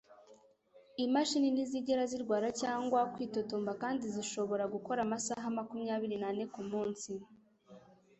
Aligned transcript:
imashini 1.05 1.47
ntizigera 1.51 2.03
zirwara 2.11 2.47
cyangwa 2.61 2.99
kwitotomba 3.13 3.71
kandi 3.81 4.01
zirashobora 4.13 4.63
gukora 4.73 4.99
amasaha 5.05 5.45
makumyabiri 5.57 6.15
n'ane 6.19 6.43
kumunsi 6.53 7.11